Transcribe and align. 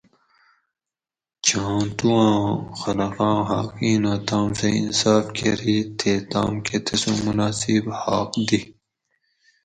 چھاں 1.45 1.81
تُوآں 1.97 2.35
خلقاں 2.79 3.39
حاق 3.49 3.69
اِینوں 3.83 4.19
تام 4.27 4.49
سہ 4.59 4.67
انصاف 4.79 5.23
کۤری 5.35 5.77
تے 5.99 6.11
تام 6.31 6.53
کہ 6.65 6.77
تسوں 6.85 7.17
مناسب 7.25 7.83
حاق 8.01 8.31
دی 8.47 8.59